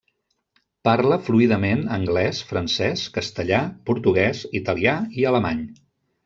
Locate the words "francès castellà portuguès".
2.53-4.43